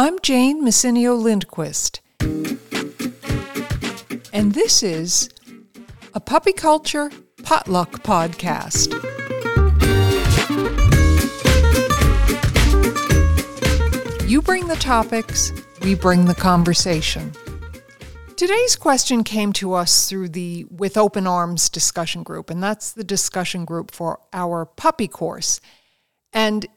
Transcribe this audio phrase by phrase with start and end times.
[0.00, 2.02] I'm Jane Messineo Lindquist,
[4.32, 5.28] and this is
[6.14, 7.10] a Puppy Culture
[7.42, 8.92] Potluck Podcast.
[14.28, 15.50] You bring the topics,
[15.82, 17.32] we bring the conversation.
[18.36, 23.02] Today's question came to us through the With Open Arms discussion group, and that's the
[23.02, 25.60] discussion group for our puppy course.
[26.32, 26.68] And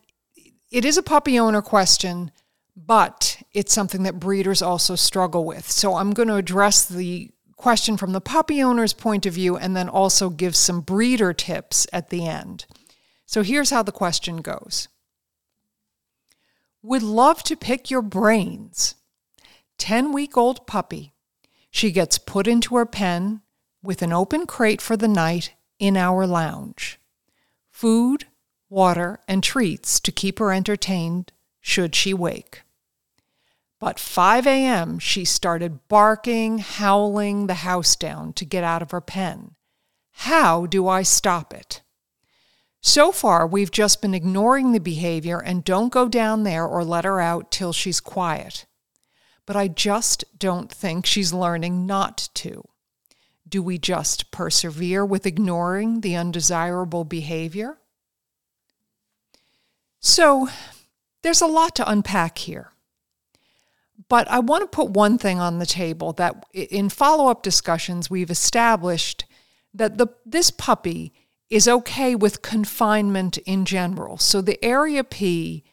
[0.72, 2.32] it is a puppy owner question,
[2.86, 5.70] but it's something that breeders also struggle with.
[5.70, 9.76] So I'm going to address the question from the puppy owner's point of view and
[9.76, 12.66] then also give some breeder tips at the end.
[13.26, 14.88] So here's how the question goes
[16.82, 18.96] Would love to pick your brains.
[19.78, 21.14] 10 week old puppy
[21.72, 23.42] she gets put into her pen
[23.82, 27.00] with an open crate for the night in our lounge.
[27.72, 28.26] Food,
[28.70, 32.62] water, and treats to keep her entertained should she wake.
[33.82, 39.02] But 5 a.m., she started barking, howling the house down to get out of her
[39.02, 39.56] pen.
[40.12, 41.82] How do I stop it?
[42.80, 47.04] So far, we've just been ignoring the behavior and don't go down there or let
[47.04, 48.66] her out till she's quiet
[49.52, 52.64] but I just don't think she's learning not to.
[53.46, 57.78] Do we just persevere with ignoring the undesirable behavior?
[60.00, 60.48] So,
[61.22, 62.71] there's a lot to unpack here.
[64.10, 68.10] But I want to put one thing on the table that in follow up discussions,
[68.10, 69.26] we've established
[69.74, 71.14] that the, this puppy
[71.50, 74.18] is okay with confinement in general.
[74.18, 75.64] So the area P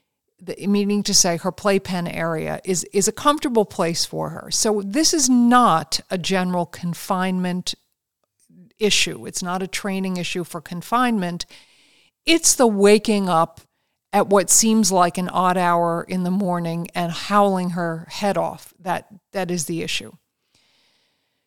[0.40, 4.50] the, meaning to say her playpen area is is a comfortable place for her.
[4.50, 7.74] So this is not a general confinement
[8.78, 9.26] issue.
[9.26, 11.46] It's not a training issue for confinement.
[12.24, 13.60] It's the waking up
[14.12, 18.72] at what seems like an odd hour in the morning and howling her head off.
[18.78, 20.12] That that is the issue.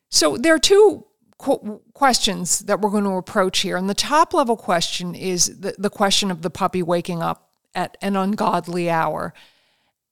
[0.09, 1.05] So there are two
[1.37, 3.77] qu- questions that we're going to approach here.
[3.77, 7.97] And the top level question is the, the question of the puppy waking up at
[8.01, 9.33] an ungodly hour.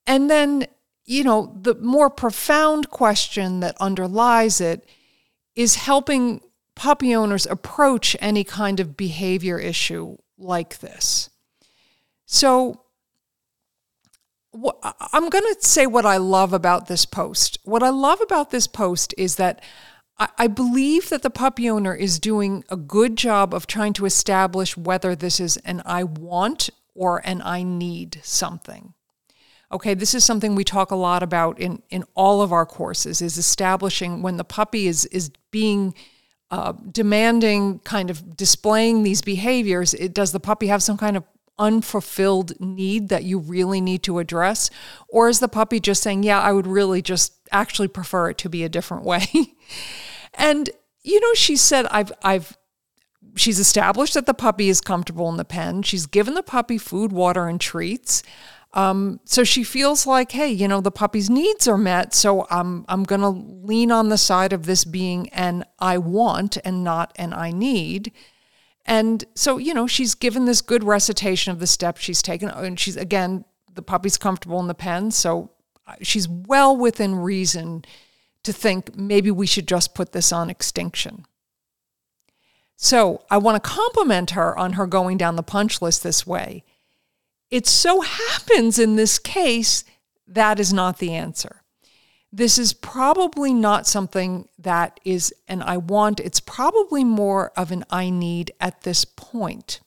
[0.07, 0.65] And then,
[1.05, 4.87] you know, the more profound question that underlies it
[5.55, 6.41] is helping
[6.75, 11.28] puppy owners approach any kind of behavior issue like this.
[12.31, 12.83] So,
[14.53, 17.57] I'm going to say what I love about this post.
[17.63, 19.63] What I love about this post is that
[20.37, 24.77] I believe that the puppy owner is doing a good job of trying to establish
[24.77, 28.93] whether this is an I want or an I need something.
[29.71, 33.23] Okay, this is something we talk a lot about in, in all of our courses
[33.23, 35.95] is establishing when the puppy is is being
[36.51, 39.93] uh, demanding, kind of displaying these behaviors.
[39.93, 41.23] It, does the puppy have some kind of
[41.59, 44.69] unfulfilled need that you really need to address?
[45.07, 48.49] Or is the puppy just saying, yeah, I would really just actually prefer it to
[48.49, 49.25] be a different way?
[50.33, 50.69] and,
[51.03, 52.57] you know, she said, I've, I've
[53.35, 55.83] she's established that the puppy is comfortable in the pen.
[55.83, 58.23] She's given the puppy food, water, and treats.
[58.73, 62.13] Um, so she feels like, hey, you know, the puppy's needs are met.
[62.13, 66.57] So I'm I'm going to lean on the side of this being an I want
[66.63, 68.11] and not an I need.
[68.89, 72.49] And so, you know, she's given this good recitation of the steps she's taken.
[72.49, 75.11] And she's, again, the puppy's comfortable in the pen.
[75.11, 75.51] So
[75.85, 77.85] uh, she's well within reason
[78.41, 81.27] to think maybe we should just put this on extinction.
[82.77, 86.63] So I want to compliment her on her going down the punch list this way.
[87.51, 89.83] It so happens in this case
[90.27, 91.58] that is not the answer.
[92.31, 97.85] This is probably not something that is an I want, it's probably more of an
[97.89, 99.81] I need at this point.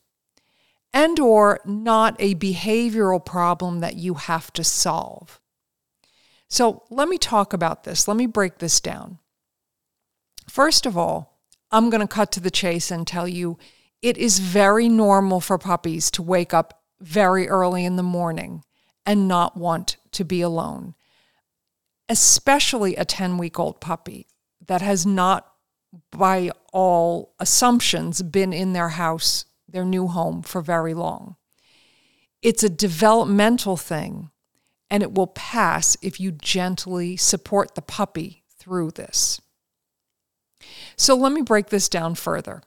[0.92, 5.40] And or not a behavioral problem that you have to solve.
[6.48, 8.06] So let me talk about this.
[8.06, 9.18] Let me break this down.
[10.48, 13.56] First of all, I'm going to cut to the chase and tell you
[14.02, 18.64] it is very normal for puppies to wake up very early in the morning
[19.06, 20.94] and not want to be alone,
[22.08, 24.26] especially a 10 week old puppy
[24.66, 25.52] that has not,
[26.10, 31.36] by all assumptions, been in their house, their new home, for very long.
[32.42, 34.30] It's a developmental thing,
[34.90, 39.40] and it will pass if you gently support the puppy through this.
[40.96, 42.62] So let me break this down further.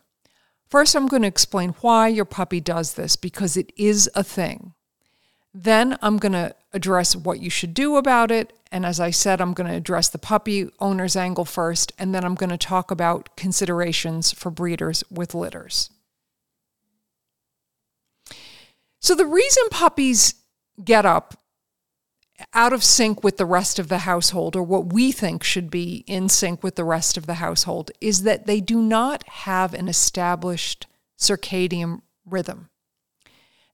[0.67, 4.73] First, I'm going to explain why your puppy does this because it is a thing.
[5.53, 8.51] Then I'm going to address what you should do about it.
[8.75, 11.93] And as I said, I'm going to address the puppy owner's angle first.
[11.97, 15.89] And then I'm going to talk about considerations for breeders with litters.
[18.99, 20.35] So, the reason puppies
[20.83, 21.39] get up
[22.53, 26.03] out of sync with the rest of the household, or what we think should be
[26.05, 29.87] in sync with the rest of the household, is that they do not have an
[29.87, 30.85] established
[31.17, 32.67] circadian rhythm.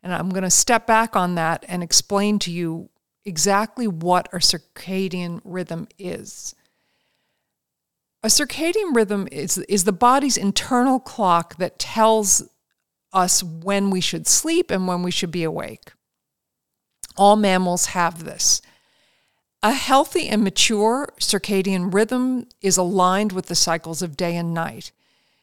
[0.03, 2.91] And I'm going to step back on that and explain to you
[3.25, 6.55] exactly what a circadian rhythm is.
[8.23, 12.43] A circadian rhythm is, is the body's internal clock that tells
[13.13, 15.91] us when we should sleep and when we should be awake.
[17.17, 18.61] All mammals have this.
[19.63, 24.91] A healthy and mature circadian rhythm is aligned with the cycles of day and night.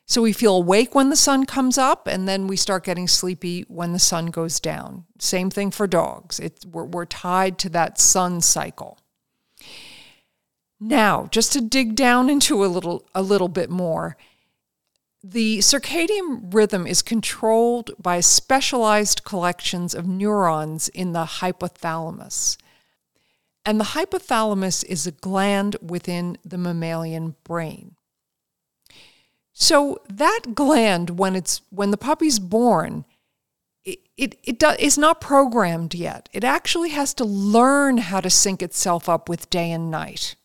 [0.08, 3.66] So we feel awake when the sun comes up, and then we start getting sleepy
[3.68, 5.04] when the sun goes down.
[5.18, 6.40] Same thing for dogs.
[6.40, 8.98] It, we're, we're tied to that sun cycle.
[10.80, 14.16] Now, just to dig down into a little a little bit more,
[15.22, 22.56] the circadian rhythm is controlled by specialized collections of neurons in the hypothalamus.
[23.66, 27.96] And the hypothalamus is a gland within the mammalian brain.
[29.60, 33.04] So that gland, when it's when the puppy's born,
[33.84, 36.28] it, it, it do, is not programmed yet.
[36.32, 40.36] It actually has to learn how to sync itself up with day and night.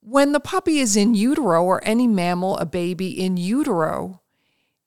[0.00, 4.20] When the puppy is in utero, or any mammal, a baby in utero,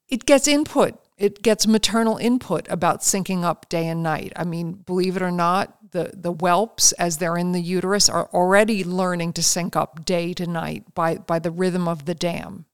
[0.10, 1.00] it gets input.
[1.18, 4.34] It gets maternal input about syncing up day and night.
[4.36, 8.30] I mean, believe it or not, the, the whelps, as they're in the uterus, are
[8.34, 12.66] already learning to sync up day to night by, by the rhythm of the dam.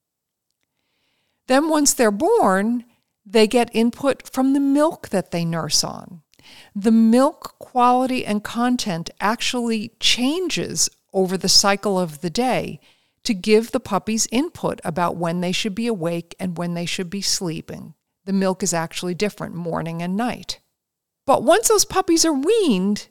[1.46, 2.84] Then, once they're born,
[3.24, 6.22] they get input from the milk that they nurse on.
[6.74, 12.80] The milk quality and content actually changes over the cycle of the day
[13.24, 17.10] to give the puppies input about when they should be awake and when they should
[17.10, 17.94] be sleeping.
[18.24, 20.60] The milk is actually different morning and night.
[21.28, 23.08] But once those puppies are weaned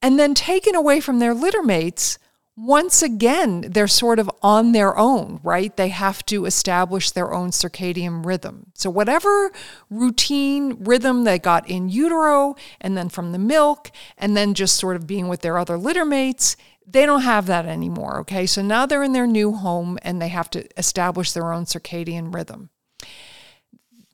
[0.00, 2.18] and then taken away from their litter mates,
[2.56, 5.76] once again, they're sort of on their own, right?
[5.76, 8.72] They have to establish their own circadian rhythm.
[8.74, 9.52] So, whatever
[9.90, 14.96] routine rhythm they got in utero and then from the milk, and then just sort
[14.96, 16.56] of being with their other litter mates,
[16.86, 18.20] they don't have that anymore.
[18.20, 18.46] Okay.
[18.46, 22.34] So now they're in their new home and they have to establish their own circadian
[22.34, 22.70] rhythm.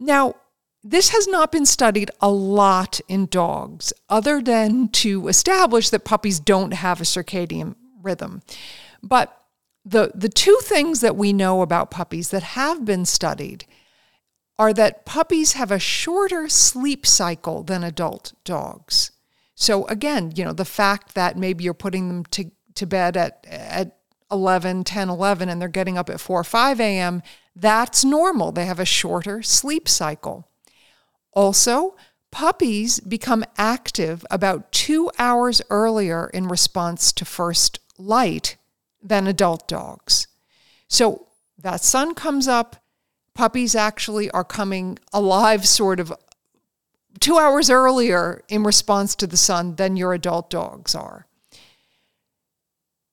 [0.01, 0.35] Now,
[0.85, 6.39] this has not been studied a lot in dogs, other than to establish that puppies
[6.39, 8.43] don't have a circadian rhythm.
[9.03, 9.35] But
[9.85, 13.65] the, the two things that we know about puppies that have been studied
[14.59, 19.13] are that puppies have a shorter sleep cycle than adult dogs.
[19.55, 23.45] So again, you know, the fact that maybe you're putting them to, to bed at,
[23.49, 23.97] at
[24.31, 27.23] 11, 10, 11, and they're getting up at 4 or 5 a.m.,
[27.57, 28.53] that's normal.
[28.53, 30.49] They have a shorter sleep cycle.
[31.39, 31.95] Also,
[32.33, 38.57] puppies become active about two hours earlier in response to first light
[39.01, 40.27] than adult dogs.
[40.89, 42.83] So that sun comes up,
[43.35, 46.13] puppies actually are coming alive sort of
[47.21, 51.29] two hours earlier in response to the sun than your adult dogs are.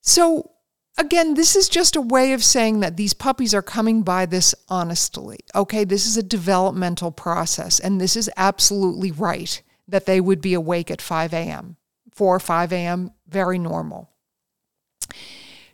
[0.00, 0.50] So,
[0.98, 4.54] again, this is just a way of saying that these puppies are coming by this
[4.68, 5.38] honestly.
[5.54, 10.54] Okay, this is a developmental process, and this is absolutely right that they would be
[10.54, 11.76] awake at 5 a.m.
[12.12, 14.10] 4 or 5 a.m., very normal.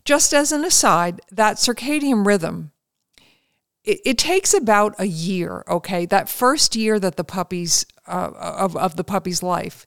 [0.04, 2.72] Just as an aside, that circadian rhythm,
[3.84, 6.04] it, it takes about a year, okay?
[6.06, 9.86] That first year that the puppies, uh, of, of the puppy's life,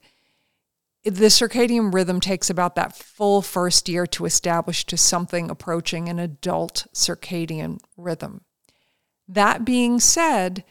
[1.06, 6.18] the circadian rhythm takes about that full first year to establish to something approaching an
[6.18, 8.42] adult circadian rhythm.
[9.28, 10.64] That being said,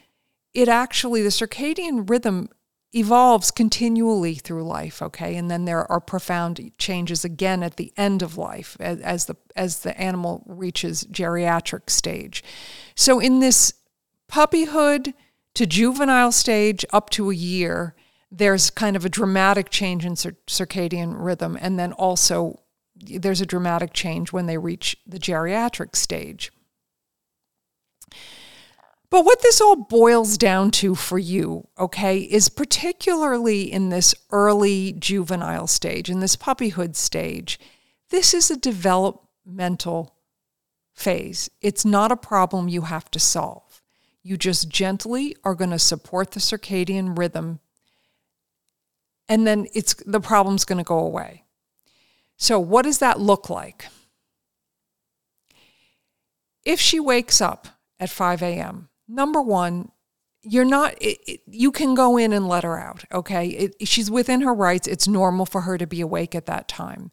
[0.52, 2.50] it actually, the circadian rhythm
[2.92, 5.36] evolves continually through life, okay?
[5.36, 9.36] And then there are profound changes again at the end of life as, as the
[9.54, 12.44] as the animal reaches geriatric stage.
[12.94, 13.72] So in this
[14.30, 15.14] puppyhood
[15.54, 17.94] to juvenile stage up to a year,
[18.30, 22.60] there's kind of a dramatic change in cir- circadian rhythm, and then also
[22.96, 26.50] there's a dramatic change when they reach the geriatric stage.
[29.08, 34.92] But what this all boils down to for you, okay, is particularly in this early
[34.92, 37.58] juvenile stage, in this puppyhood stage,
[38.10, 40.16] this is a developmental
[40.92, 41.48] phase.
[41.60, 43.82] It's not a problem you have to solve.
[44.22, 47.60] You just gently are going to support the circadian rhythm
[49.28, 51.44] and then it's the problem's going to go away.
[52.36, 53.86] So what does that look like?
[56.64, 57.68] If she wakes up
[57.98, 59.90] at 5 a.m., number one,
[60.48, 64.10] you're not it, it, you can go in and let her out okay it, she's
[64.10, 67.10] within her rights it's normal for her to be awake at that time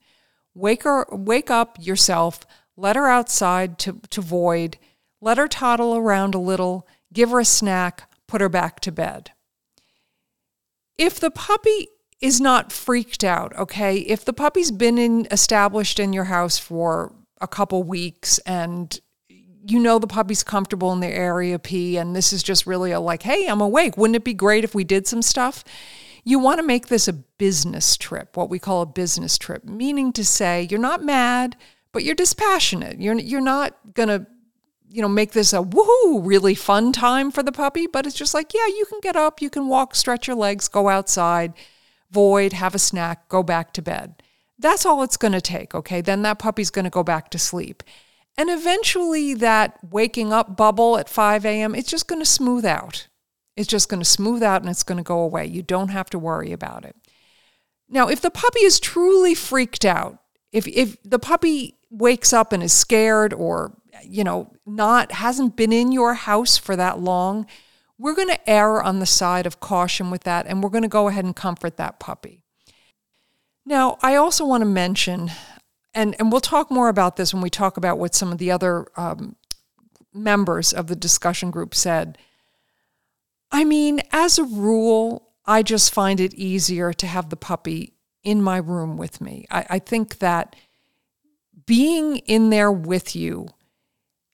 [0.53, 2.41] wake her wake up yourself
[2.77, 4.77] let her outside to, to void
[5.19, 9.31] let her toddle around a little give her a snack put her back to bed
[10.97, 11.87] if the puppy
[12.23, 17.13] is not freaked out okay if the puppy's been in established in your house for
[17.41, 18.99] a couple weeks and
[19.65, 22.99] you know the puppy's comfortable in the area P, and this is just really a
[22.99, 23.97] like, hey, I'm awake.
[23.97, 25.63] Wouldn't it be great if we did some stuff?
[26.25, 30.13] You want to make this a business trip, what we call a business trip, meaning
[30.13, 31.55] to say you're not mad,
[31.91, 32.99] but you're dispassionate.
[32.99, 34.27] You're you're not gonna,
[34.89, 38.33] you know, make this a woohoo really fun time for the puppy, but it's just
[38.33, 41.53] like, yeah, you can get up, you can walk, stretch your legs, go outside,
[42.13, 44.21] void, have a snack, go back to bed.
[44.59, 45.99] That's all it's going to take, okay?
[45.99, 47.83] Then that puppy's going to go back to sleep.
[48.37, 53.07] And eventually, that waking up bubble at 5 a.m., it's just going to smooth out.
[53.55, 55.45] It's just going to smooth out and it's going to go away.
[55.45, 56.95] You don't have to worry about it.
[57.89, 60.17] Now, if the puppy is truly freaked out,
[60.51, 65.71] if, if the puppy wakes up and is scared or, you know, not, hasn't been
[65.71, 67.45] in your house for that long,
[67.97, 70.89] we're going to err on the side of caution with that and we're going to
[70.89, 72.43] go ahead and comfort that puppy.
[73.65, 75.31] Now, I also want to mention
[75.93, 78.51] and and we'll talk more about this when we talk about what some of the
[78.51, 79.35] other um,
[80.13, 82.17] members of the discussion group said.
[83.51, 88.41] I mean, as a rule, I just find it easier to have the puppy in
[88.41, 89.45] my room with me.
[89.51, 90.55] I, I think that
[91.65, 93.47] being in there with you,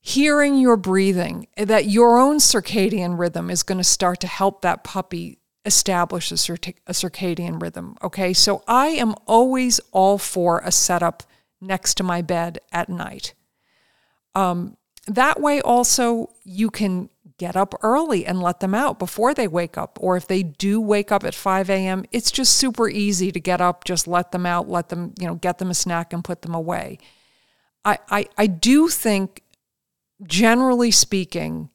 [0.01, 4.84] hearing your breathing, that your own circadian rhythm is going to start to help that
[4.84, 6.36] puppy establish a,
[6.88, 7.96] a circadian rhythm.
[8.01, 11.24] Okay, so I am always all for a setup
[11.62, 13.34] next to my bed at night.
[14.36, 14.77] Um,
[15.08, 19.77] that way, also, you can get up early and let them out before they wake
[19.77, 19.98] up.
[20.01, 23.62] Or if they do wake up at 5 a.m., it's just super easy to get
[23.62, 26.41] up, just let them out, let them, you know, get them a snack and put
[26.41, 27.00] them away.
[27.84, 29.41] I, I, I do think,
[30.24, 31.70] generally speaking,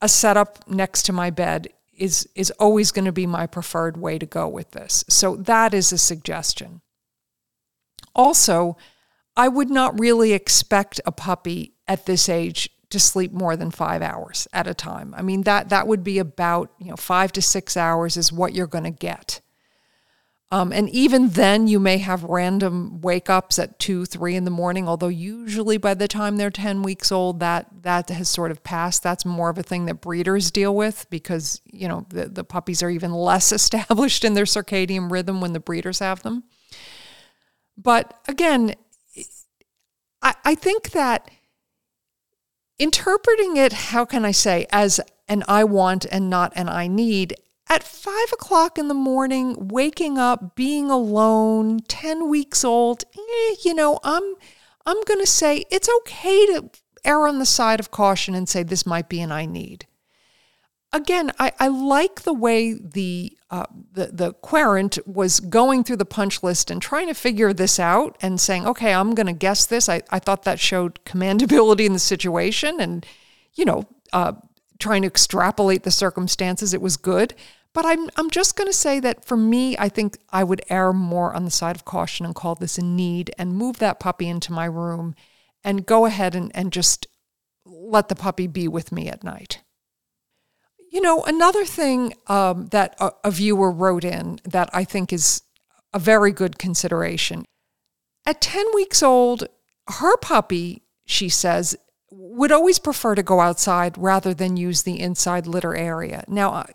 [0.00, 4.18] a setup next to my bed is is always going to be my preferred way
[4.18, 5.04] to go with this.
[5.08, 6.80] So that is a suggestion.
[8.14, 8.76] Also,
[9.36, 14.02] I would not really expect a puppy at this age to sleep more than five
[14.02, 15.14] hours at a time.
[15.16, 18.54] I mean that that would be about you know five to six hours is what
[18.54, 19.40] you're going to get.
[20.50, 24.50] Um, and even then, you may have random wake ups at two, three in the
[24.50, 24.86] morning.
[24.86, 29.02] Although usually by the time they're ten weeks old, that that has sort of passed.
[29.02, 32.82] That's more of a thing that breeders deal with because you know the, the puppies
[32.82, 36.44] are even less established in their circadian rhythm when the breeders have them.
[37.76, 38.74] But again,
[40.22, 41.30] I, I think that
[42.78, 47.34] interpreting it, how can I say, as an I want and not an I need,
[47.68, 53.74] at five o'clock in the morning, waking up, being alone, 10 weeks old, eh, you
[53.74, 54.34] know, I'm
[54.86, 56.70] I'm going to say it's okay to
[57.04, 59.86] err on the side of caution and say this might be an I need
[60.94, 66.06] again, I, I like the way the, uh, the the querent was going through the
[66.06, 69.66] punch list and trying to figure this out and saying, okay, I'm going to guess
[69.66, 69.88] this.
[69.88, 73.04] I, I thought that showed commandability in the situation and,
[73.54, 74.32] you know, uh,
[74.78, 76.74] trying to extrapolate the circumstances.
[76.74, 77.34] It was good.
[77.72, 80.92] But I'm, I'm just going to say that for me, I think I would err
[80.92, 84.28] more on the side of caution and call this a need and move that puppy
[84.28, 85.16] into my room
[85.64, 87.08] and go ahead and, and just
[87.66, 89.62] let the puppy be with me at night.
[90.90, 95.42] You know, another thing um, that a, a viewer wrote in that I think is
[95.92, 97.44] a very good consideration.
[98.24, 99.48] At 10 weeks old,
[99.88, 101.76] her puppy, she says,
[102.16, 106.24] would always prefer to go outside rather than use the inside litter area.
[106.28, 106.66] Now,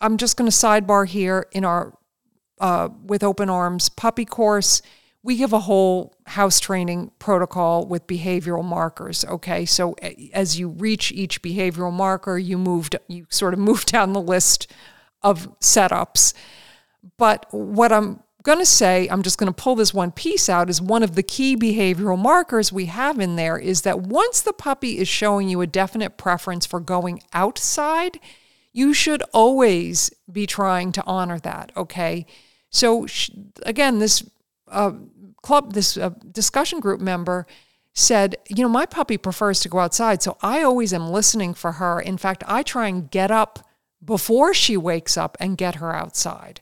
[0.00, 1.96] I'm just going to sidebar here in our
[2.58, 4.82] uh, with open arms puppy course.
[5.22, 9.66] We give a whole house training protocol with behavioral markers okay?
[9.66, 9.94] So
[10.32, 14.72] as you reach each behavioral marker you moved you sort of move down the list
[15.22, 16.32] of setups.
[17.18, 20.70] But what i'm going to say i'm just going to pull this one piece out
[20.70, 24.52] is one of the key behavioral markers we have in there is that once the
[24.52, 28.18] puppy is showing you a definite preference for going outside
[28.72, 32.24] you should always be trying to honor that okay
[32.70, 33.06] so
[33.64, 34.22] again this
[34.68, 34.92] uh,
[35.46, 37.46] club, this uh, discussion group member
[37.92, 41.72] said, You know, my puppy prefers to go outside, so I always am listening for
[41.72, 42.00] her.
[42.00, 43.60] In fact, I try and get up
[44.04, 46.60] before she wakes up and get her outside.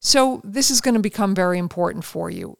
[0.00, 2.56] So, this is going to become very important for you,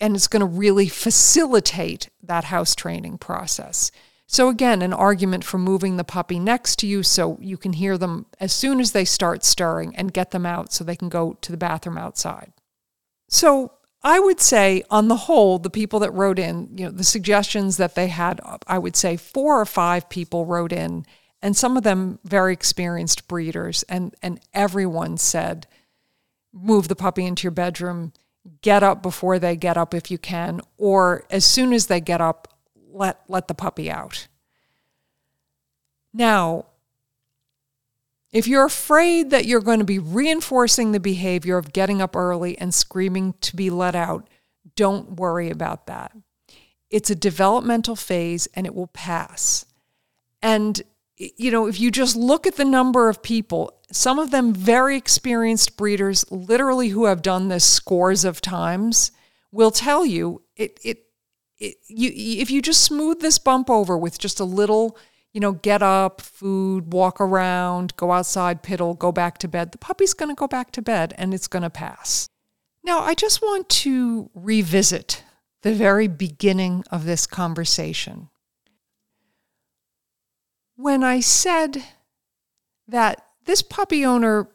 [0.00, 3.90] and it's going to really facilitate that house training process.
[4.28, 7.98] So, again, an argument for moving the puppy next to you so you can hear
[7.98, 11.34] them as soon as they start stirring and get them out so they can go
[11.40, 12.52] to the bathroom outside.
[13.28, 13.72] So,
[14.04, 17.76] I would say, on the whole, the people that wrote in, you know, the suggestions
[17.78, 21.06] that they had, I would say four or five people wrote in,
[21.42, 25.66] and some of them very experienced breeders, and, and everyone said,
[26.54, 28.12] move the puppy into your bedroom,
[28.62, 32.20] get up before they get up if you can, or as soon as they get
[32.20, 32.48] up,
[32.92, 34.28] let let the puppy out.
[36.12, 36.66] Now,
[38.30, 42.56] if you're afraid that you're going to be reinforcing the behavior of getting up early
[42.58, 44.28] and screaming to be let out,
[44.76, 46.12] don't worry about that.
[46.90, 49.66] It's a developmental phase and it will pass.
[50.40, 50.80] And
[51.16, 54.96] you know, if you just look at the number of people, some of them very
[54.96, 59.12] experienced breeders, literally who have done this scores of times,
[59.52, 61.04] will tell you it it,
[61.58, 62.10] it you
[62.40, 64.98] if you just smooth this bump over with just a little,
[65.32, 69.78] you know, get up, food, walk around, go outside, piddle, go back to bed, the
[69.78, 72.28] puppy's going to go back to bed and it's going to pass.
[72.82, 75.22] Now, I just want to revisit
[75.62, 78.28] the very beginning of this conversation
[80.76, 81.82] when I said
[82.88, 84.48] that this puppy owner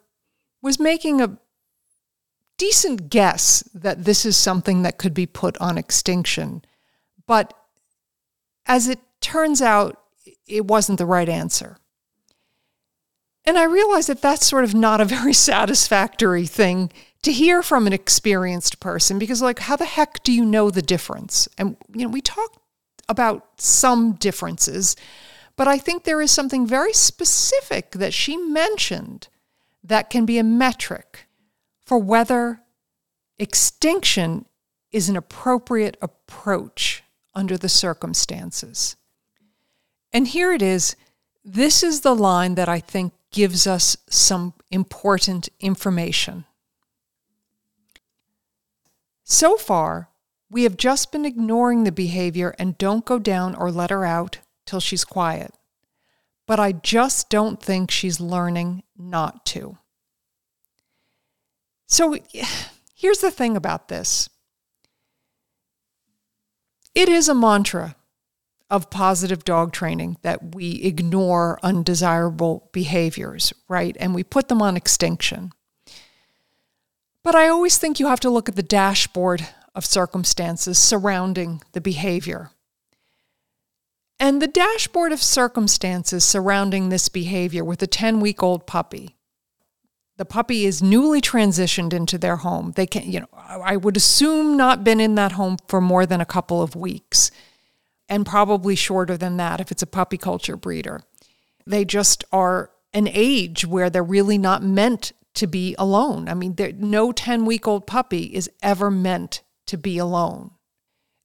[0.62, 1.38] was making a
[2.58, 6.62] decent guess that this is something that could be put on extinction,
[7.26, 7.54] but
[8.66, 10.00] as it turns out,
[10.46, 11.78] it wasn't the right answer.
[13.46, 16.92] And I realized that that's sort of not a very satisfactory thing
[17.24, 20.82] to hear from an experienced person because, like, how the heck do you know the
[20.82, 21.48] difference?
[21.58, 22.62] And, you know, we talk
[23.08, 24.96] about some differences,
[25.60, 29.28] but I think there is something very specific that she mentioned
[29.84, 31.28] that can be a metric
[31.86, 32.62] for whether
[33.38, 34.46] extinction
[34.94, 37.04] is an appropriate approach
[37.36, 38.96] under the circumstances.
[40.14, 40.96] And here it is.
[41.44, 46.46] This is the line that I think gives us some important information.
[49.26, 50.08] So far,
[50.50, 54.40] we have just been ignoring the behavior and don't go down or let her out
[54.70, 55.52] till she's quiet.
[56.46, 59.78] But I just don't think she's learning not to.
[61.88, 62.16] So
[62.96, 64.30] here's the thing about this
[66.94, 67.96] it is a mantra
[68.70, 73.98] of positive dog training that we ignore undesirable behaviors, right?
[74.00, 75.52] And we put them on extinction.
[77.24, 81.82] But I always think you have to look at the dashboard of circumstances surrounding the
[81.82, 82.52] behavior.
[84.20, 89.16] And the dashboard of circumstances surrounding this behavior with a 10 week old puppy.
[90.18, 92.74] The puppy is newly transitioned into their home.
[92.76, 96.20] They can, you know, I would assume not been in that home for more than
[96.20, 97.32] a couple of weeks,
[98.10, 101.02] and probably shorter than that if it's a puppy culture breeder.
[101.66, 106.28] They just are an age where they're really not meant to be alone.
[106.28, 110.52] I mean, no 10 week old puppy is ever meant to be alone.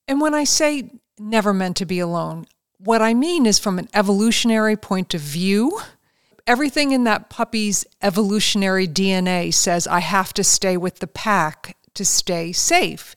[0.07, 2.46] And when I say never meant to be alone,
[2.85, 5.81] what I mean is from an evolutionary point of view,
[6.47, 12.05] everything in that puppy's evolutionary DNA says, I have to stay with the pack to
[12.05, 13.16] stay safe.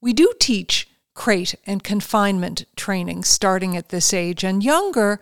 [0.00, 5.20] We do teach crate and confinement training starting at this age and younger.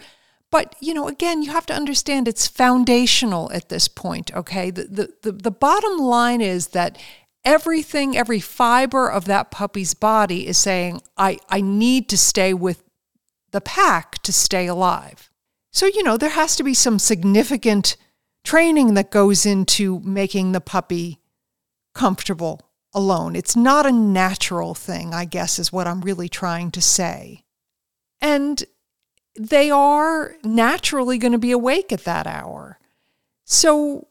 [0.51, 4.71] But, you know, again, you have to understand it's foundational at this point, okay?
[4.71, 6.99] The, the, the, the bottom line is that
[7.45, 12.83] everything, every fiber of that puppy's body is saying, I, I need to stay with
[13.53, 15.31] the pack to stay alive.
[15.73, 17.97] So, you know, there has to be some significant
[18.45, 21.21] training that goes into making the puppy
[21.95, 22.61] comfortable
[22.93, 23.37] alone.
[23.37, 27.45] It's not a natural thing, I guess, is what I'm really trying to say.
[28.21, 28.65] And
[29.39, 32.79] they are naturally going to be awake at that hour.
[33.45, 34.09] So,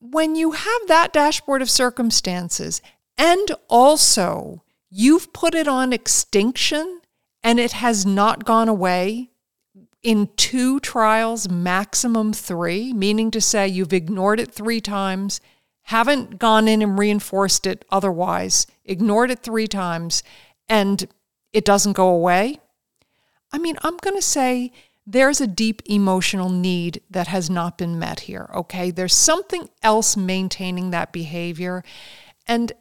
[0.00, 2.82] when you have that dashboard of circumstances
[3.16, 7.01] and also you've put it on extinction
[7.42, 9.30] and it has not gone away
[10.02, 15.40] in two trials, maximum three, meaning to say you've ignored it three times,
[15.82, 20.22] haven't gone in and reinforced it otherwise, ignored it three times,
[20.68, 21.06] and
[21.52, 22.58] it doesn't go away.
[23.52, 24.72] I mean, I'm going to say
[25.06, 28.90] there's a deep emotional need that has not been met here, okay?
[28.90, 31.84] There's something else maintaining that behavior.
[32.46, 32.72] And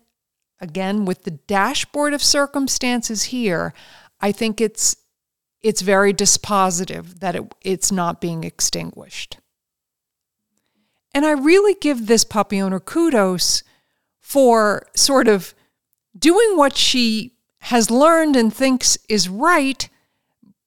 [0.60, 3.74] again, with the dashboard of circumstances here,
[4.22, 4.96] I think it's
[5.62, 9.38] it's very dispositive that it, it's not being extinguished.
[11.14, 13.64] And I really give this puppy owner kudos
[14.20, 15.54] for sort of
[16.18, 19.88] doing what she has learned and thinks is right,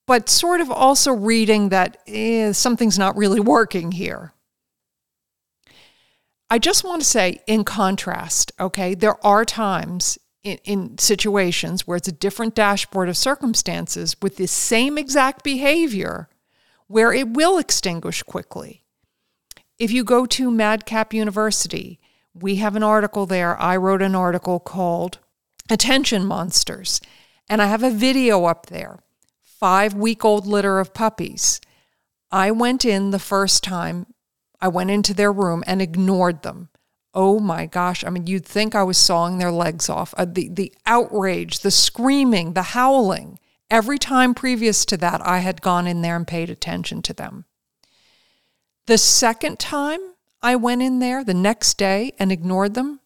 [0.06, 4.32] but sort of also reading that eh, something's not really working here.
[6.50, 11.96] I just want to say, in contrast, okay, there are times in, in, situations where
[11.96, 16.28] it's a different dashboard of circumstances with the same exact behavior
[16.86, 18.84] where it will extinguish quickly.
[19.78, 21.98] If you go to Madcap University,
[22.34, 23.60] we have an article there.
[23.60, 25.18] I wrote an article called
[25.70, 27.00] Attention Monsters,
[27.48, 29.00] and I have a video up there
[29.42, 31.60] five week old litter of puppies.
[32.30, 34.06] I went in the first time,
[34.60, 36.68] I went into their room and ignored them.
[37.14, 38.04] Oh my gosh.
[38.04, 40.12] I mean, you'd think I was sawing their legs off.
[40.16, 43.38] Uh, the, the outrage, the screaming, the howling.
[43.70, 47.44] Every time previous to that, I had gone in there and paid attention to them.
[48.86, 50.00] The second time
[50.42, 53.00] I went in there, the next day, and ignored them,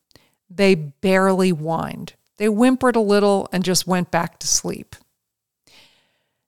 [0.50, 2.14] they barely whined.
[2.38, 4.96] They whimpered a little and just went back to sleep.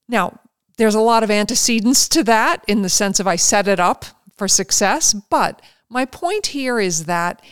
[0.09, 0.41] Now,
[0.79, 4.07] there's a lot of antecedents to that in the sense of I set it up
[4.37, 7.43] for success, but my point here is that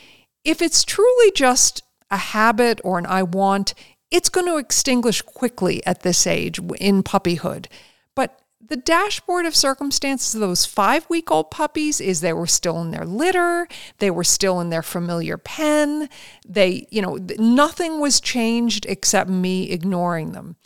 [0.45, 3.75] if it's truly just a habit or an I want,
[4.11, 7.67] it's going to extinguish quickly at this age in puppyhood.
[8.15, 12.81] But the dashboard of circumstances of those five week old puppies is they were still
[12.81, 16.09] in their litter, they were still in their familiar pen.
[16.47, 20.57] They, you know, nothing was changed except me ignoring them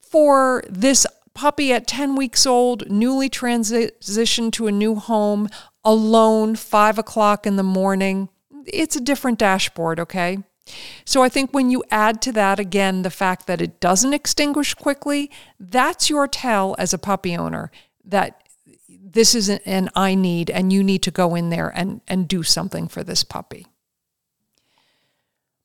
[0.00, 5.48] for this puppy at 10 weeks old, newly transitioned to a new home,
[5.84, 8.28] alone, five o'clock in the morning,
[8.66, 10.38] it's a different dashboard, okay?
[11.04, 14.74] So I think when you add to that again the fact that it doesn't extinguish
[14.74, 17.70] quickly, that's your tell as a puppy owner
[18.04, 18.42] that
[18.88, 22.42] this is an I need and you need to go in there and, and do
[22.42, 23.66] something for this puppy.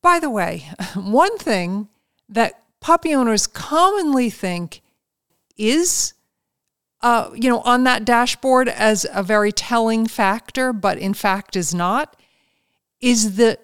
[0.01, 1.87] By the way, one thing
[2.27, 4.81] that puppy owners commonly think
[5.57, 6.13] is
[7.01, 11.73] uh, you know on that dashboard as a very telling factor but in fact is
[11.73, 12.15] not
[13.01, 13.57] is the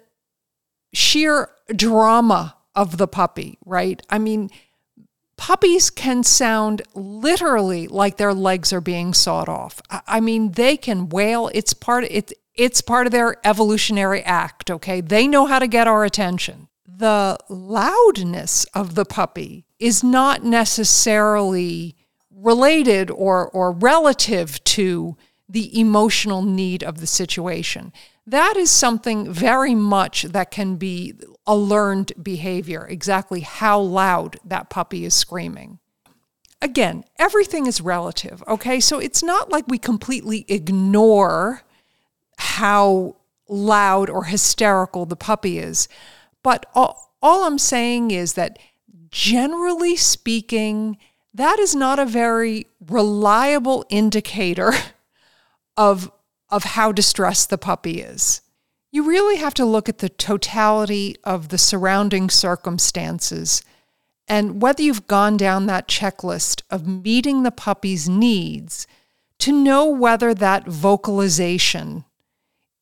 [0.92, 4.00] sheer drama of the puppy right?
[4.08, 4.50] I mean
[5.36, 9.80] puppies can sound literally like their legs are being sawed off.
[10.06, 11.50] I mean they can wail.
[11.52, 15.00] It's part of it it's part of their evolutionary act okay?
[15.00, 16.68] They know how to get our attention.
[16.86, 21.95] The loudness of the puppy is not necessarily
[22.36, 25.16] related or, or relative to
[25.48, 27.92] the emotional need of the situation.
[28.26, 31.14] That is something very much that can be
[31.46, 35.78] a learned behavior, exactly how loud that puppy is screaming.
[36.60, 38.80] Again, everything is relative, okay?
[38.80, 41.62] So it's not like we completely ignore
[42.38, 43.16] how
[43.48, 45.88] loud or hysterical the puppy is.
[46.42, 48.58] But all, all I'm saying is that
[49.10, 50.96] generally speaking,
[51.36, 54.72] that is not a very reliable indicator
[55.76, 56.10] of,
[56.48, 58.40] of how distressed the puppy is.
[58.90, 63.62] You really have to look at the totality of the surrounding circumstances
[64.28, 68.86] and whether you've gone down that checklist of meeting the puppy's needs
[69.38, 72.04] to know whether that vocalization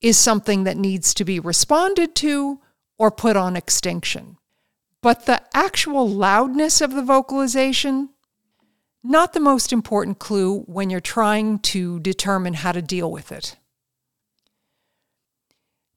[0.01, 2.61] is something that needs to be responded to
[2.99, 4.39] or put on extinction.
[5.03, 8.11] But the actual loudness of the vocalization,
[9.05, 13.57] not the most important clue when you're trying to determine how to deal with it.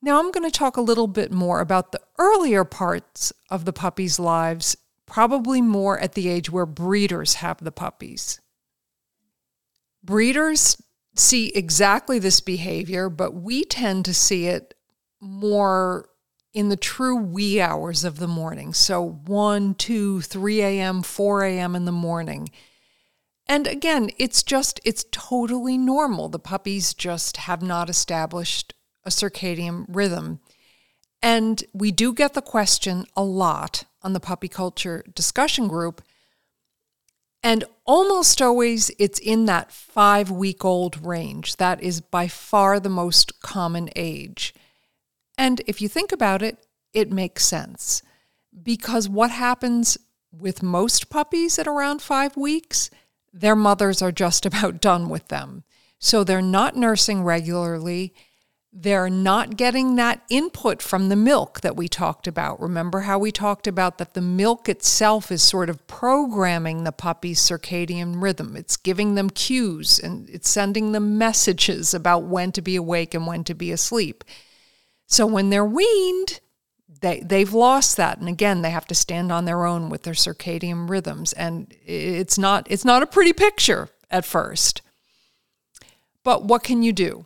[0.01, 3.73] Now, I'm going to talk a little bit more about the earlier parts of the
[3.73, 8.39] puppy's lives, probably more at the age where breeders have the puppies.
[10.03, 10.81] Breeders
[11.15, 14.75] see exactly this behavior, but we tend to see it
[15.19, 16.09] more
[16.53, 18.73] in the true wee hours of the morning.
[18.73, 21.75] So 1, 2, 3 a.m., 4 a.m.
[21.75, 22.49] in the morning.
[23.49, 26.29] And again, it's just, it's totally normal.
[26.29, 28.73] The puppies just have not established
[29.05, 30.39] a circadian rhythm.
[31.21, 36.01] And we do get the question a lot on the puppy culture discussion group.
[37.41, 41.55] And almost always it's in that five week old range.
[41.55, 44.53] That is by far the most common age.
[45.38, 46.57] And if you think about it,
[46.93, 48.01] it makes sense.
[48.63, 49.97] Because what happens
[50.31, 52.89] with most puppies at around five weeks?
[53.39, 55.63] Their mothers are just about done with them.
[56.00, 58.13] So they're not nursing regularly.
[58.71, 62.62] They're not getting that input from the milk that we talked about.
[62.62, 67.39] Remember how we talked about that the milk itself is sort of programming the puppy's
[67.39, 68.56] circadian rhythm.
[68.56, 73.26] It's giving them cues and it's sending them messages about when to be awake and
[73.26, 74.23] when to be asleep.
[75.08, 76.39] So when they're weaned,
[77.01, 78.17] they they've lost that.
[78.17, 81.33] And again they have to stand on their own with their circadian rhythms.
[81.33, 84.81] And it's not it's not a pretty picture at first.
[86.23, 87.25] But what can you do?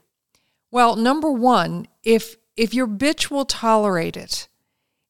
[0.72, 4.48] Well number 1 if if your bitch will tolerate it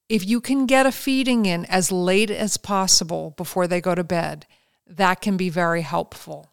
[0.09, 4.03] if you can get a feeding in as late as possible before they go to
[4.03, 4.45] bed
[4.85, 6.51] that can be very helpful.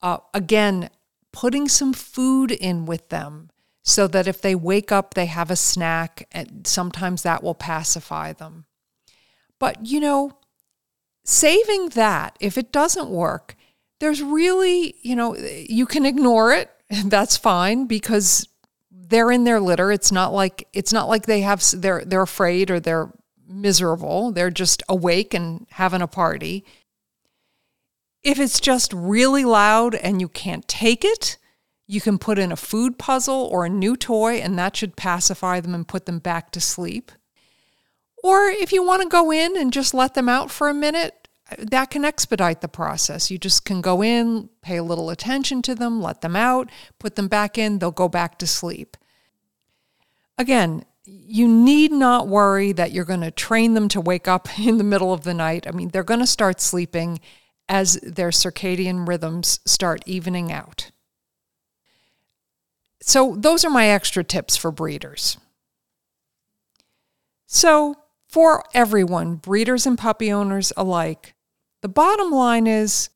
[0.00, 0.90] Uh, again
[1.32, 3.50] putting some food in with them
[3.82, 8.32] so that if they wake up, they have a snack, and sometimes that will pacify
[8.32, 8.64] them.
[9.58, 10.38] But, you know,
[11.24, 13.56] saving that, if it doesn't work,
[14.00, 16.70] there's really, you know, you can ignore it.
[17.04, 18.48] That's fine because
[18.90, 19.92] they're in their litter.
[19.92, 23.12] It's not like it's not like they have they're they're afraid or they're
[23.46, 24.32] miserable.
[24.32, 26.64] They're just awake and having a party.
[28.22, 31.36] If it's just really loud and you can't take it,
[31.86, 35.60] you can put in a food puzzle or a new toy, and that should pacify
[35.60, 37.12] them and put them back to sleep.
[38.22, 41.22] Or if you want to go in and just let them out for a minute,
[41.58, 43.30] that can expedite the process.
[43.30, 47.16] You just can go in, pay a little attention to them, let them out, put
[47.16, 48.96] them back in, they'll go back to sleep.
[50.38, 54.78] Again, you need not worry that you're going to train them to wake up in
[54.78, 55.66] the middle of the night.
[55.66, 57.20] I mean, they're going to start sleeping
[57.68, 60.90] as their circadian rhythms start evening out.
[63.02, 65.36] So, those are my extra tips for breeders.
[67.46, 67.96] So,
[68.28, 71.34] for everyone, breeders and puppy owners alike,
[71.82, 73.10] the bottom line is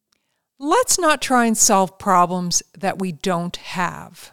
[0.59, 4.33] let's not try and solve problems that we don't have.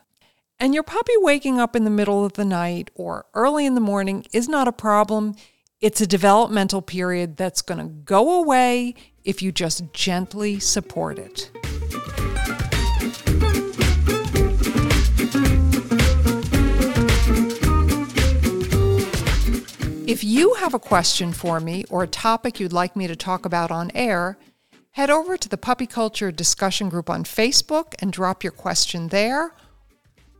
[0.60, 3.82] And your puppy waking up in the middle of the night or early in the
[3.82, 5.36] morning is not a problem.
[5.82, 11.52] It's a developmental period that's going to go away if you just gently support it.
[20.06, 23.46] If you have a question for me or a topic you'd like me to talk
[23.46, 24.38] about on air,
[24.92, 29.56] head over to the Puppy Culture discussion group on Facebook and drop your question there,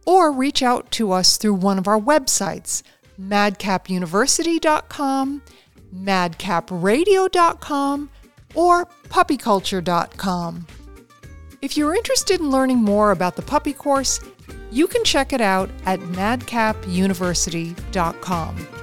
[0.06, 2.84] or reach out to us through one of our websites,
[3.20, 5.42] madcapuniversity.com,
[5.96, 8.10] madcapradio.com,
[8.56, 10.68] or puppyculture.com.
[11.62, 14.20] If you're interested in learning more about the puppy course,
[14.72, 18.83] you can check it out at madcapuniversity.com.